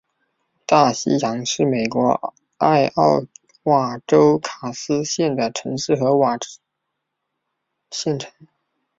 [0.65, 3.23] 大西洋是美国艾奥
[3.65, 6.15] 瓦州卡斯县的城市和
[7.91, 8.31] 县城。